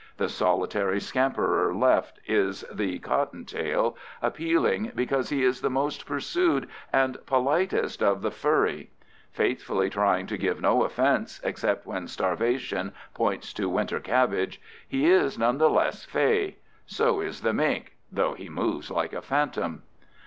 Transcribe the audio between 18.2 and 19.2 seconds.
he moves like